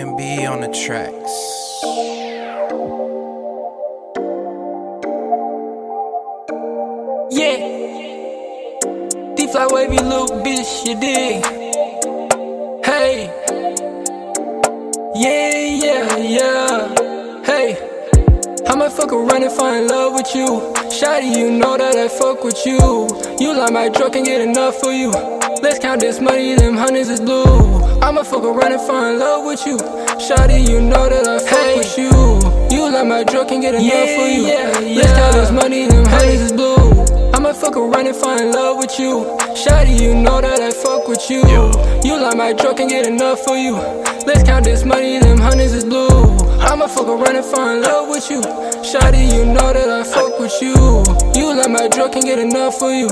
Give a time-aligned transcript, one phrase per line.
[0.00, 1.34] B&B on the tracks.
[7.30, 7.56] Yeah.
[9.36, 11.44] D Flight Wavvy little bitch, you dig?
[12.82, 13.28] Hey.
[15.14, 17.44] Yeah, yeah, yeah.
[17.44, 17.76] Hey.
[18.66, 20.72] I might fuck around and fall in love with you.
[20.88, 22.78] Shawty, you know that I fuck with you.
[23.38, 25.39] You like my drug, can't get enough for you.
[25.62, 27.44] Let's count this money, them hundreds is blue.
[28.00, 29.76] I'ma fuck around and fall in love with you.
[30.16, 31.76] Shawty, you know that I fuck hey.
[31.78, 32.76] with you.
[32.76, 34.46] You like my drug, can't get enough yeah, for you.
[34.46, 34.96] Yeah, yeah.
[35.00, 36.76] Let's count this money, them hundreds is blue.
[37.34, 39.24] I'ma fuck around and fall in love with you.
[39.56, 41.40] Shawty, you know that I fuck with you.
[42.04, 43.76] You like my drug, can't get enough for you.
[44.26, 46.08] Let's count this money, them hundreds is blue.
[46.60, 48.40] I'ma fuck around and fall in love with you.
[48.84, 50.74] Shawty, you know that I fuck with you.
[51.36, 53.08] You like my drug, can't get enough for you.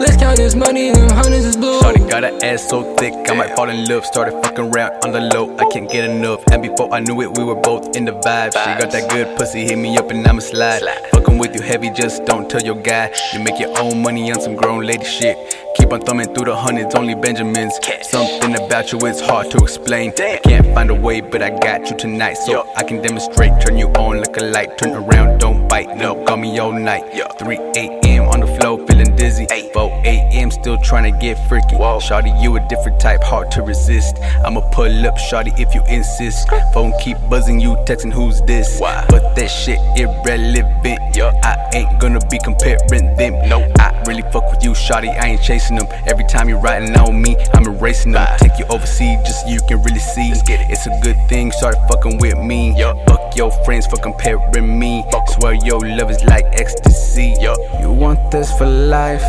[0.00, 1.80] Let's count this money, them hundreds is blue.
[1.80, 4.06] Shorty got an ass so thick, I might fall in love.
[4.06, 6.42] Started fucking around on the low, I can't get enough.
[6.50, 8.52] And before I knew it, we were both in the vibe.
[8.52, 10.82] She got that good pussy, hit me up and I'ma slide.
[11.12, 13.12] Fucking with you heavy, just don't tell your guy.
[13.34, 15.36] You make your own money on some grown lady shit.
[15.76, 17.78] Keep on thumbing through the hundreds, only Benjamins.
[18.02, 20.12] Something about you is hard to explain.
[20.18, 22.34] I can't find a way, but I got you tonight.
[22.34, 24.78] So I can demonstrate, turn you on like a light.
[24.78, 27.04] Turn around, don't bite, no, got me all night.
[27.38, 28.24] 3 a.m.
[28.24, 29.46] on the floor, feeling dizzy.
[29.72, 30.50] 4 a.m.
[30.50, 31.76] still trying to get freaky.
[31.76, 34.18] Shawty, you a different type, hard to resist.
[34.44, 36.48] I'ma pull up, Shawty, if you insist.
[36.72, 38.78] Phone keep buzzing, you texting who's this?
[38.78, 39.04] Why?
[39.08, 41.16] But that shit irrelevant.
[41.16, 41.30] Yo.
[41.42, 43.48] I ain't gonna be comparing them.
[43.48, 45.10] No, I really fuck with you, Shawty.
[45.20, 45.86] I ain't chasing them.
[46.06, 48.26] Every time you're riding on me, I'm erasing them.
[48.38, 50.32] Take you overseas just so you can really see.
[50.32, 52.78] It's a good thing, start fucking with me.
[52.78, 52.94] Yo.
[53.06, 55.04] Fuck your friends for comparing me.
[55.10, 55.28] Fuck.
[55.30, 57.34] Swear your love is like ecstasy.
[57.40, 57.54] Yo.
[57.80, 59.24] You want this for life?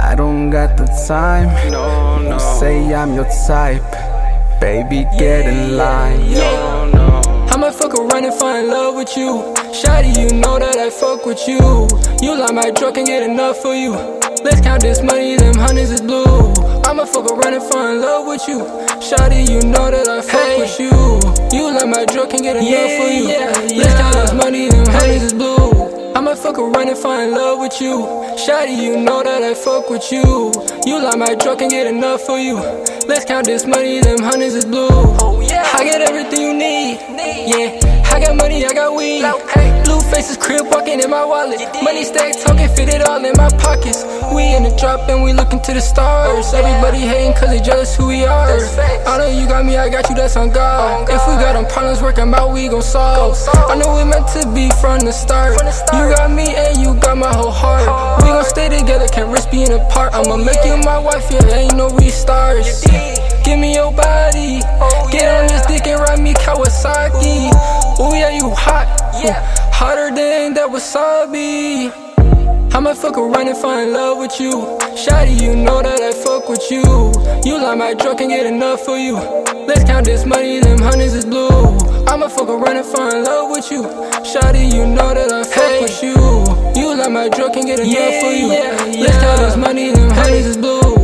[0.00, 1.48] I don't got the time.
[1.70, 2.34] No, no.
[2.34, 3.82] You say I'm your type.
[4.60, 6.20] Baby, get in line.
[6.30, 6.90] Yeah.
[6.92, 9.54] No, I'ma fuck around and fall in love with you.
[9.72, 11.88] Shawty, you know that I fuck with you.
[12.20, 13.92] You like my drug, can't get enough for you.
[14.44, 16.52] Let's count this money, them hundreds is blue.
[16.84, 18.60] I'ma fuck around and fall in love with you.
[18.98, 20.60] Shawty, you know that I fuck hey.
[20.60, 21.58] with you.
[21.58, 23.28] You like my drug, can't get enough yeah, for you.
[23.28, 23.82] Yeah, yeah.
[23.82, 26.14] Let's count this money, them hundreds is blue.
[26.14, 28.27] I'ma fuck around and fall in love with you.
[28.38, 30.52] Shawty, you know that I fuck with you.
[30.86, 32.54] You like my drug, can't get enough for you.
[33.08, 34.86] Let's count this money, them hundreds is blue.
[34.90, 35.40] Oh,
[35.78, 36.98] I get everything you need.
[37.46, 37.78] Yeah,
[38.12, 39.22] I got money, I got weed.
[39.84, 41.60] Blue faces, crip walking in my wallet.
[41.84, 44.02] Money stacks, talking, fit it all in my pockets.
[44.34, 46.52] We in the drop and we looking to the stars.
[46.52, 48.58] Everybody hating cause they jealous who we are.
[49.06, 51.08] I know you got me, I got you, that's on God.
[51.08, 53.38] If we got them problems working out, we gon' solve.
[53.54, 55.52] I know we meant to be from the start.
[55.94, 57.86] You got me and you got my whole heart.
[58.24, 60.12] We gon' stay together, can't risk being apart.
[60.12, 62.82] I'ma make you my wife, yeah, ain't no restarts.
[63.48, 64.60] Give me your body.
[64.78, 67.48] Oh, get on this dick and ride me Kawasaki.
[67.98, 68.84] Oh yeah, you hot.
[69.24, 69.40] Yeah.
[69.72, 71.88] Hotter than that wasabi.
[72.74, 74.52] I'ma fuck around and fall in love with you.
[74.92, 76.84] Shawty, you know that I fuck with you.
[77.42, 79.14] You like my drug, can't get enough for you.
[79.16, 81.48] Let's count this money, them hundreds is blue.
[82.06, 83.84] I'ma fuck around and fall in love with you.
[84.28, 85.80] Shawty, you know that I fuck hey.
[85.80, 86.20] with you.
[86.78, 88.52] You like my drug, can't get enough yeah, for you.
[88.52, 89.04] Yeah, yeah.
[89.04, 90.97] Let's count this money, them hundreds is blue.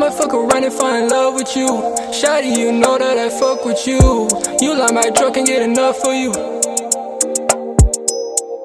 [0.00, 1.66] I'ma fuck around and fall in love with you.
[2.10, 3.98] Shawty, you know that I fuck with you.
[4.58, 6.59] You like my drug, can't get enough for you.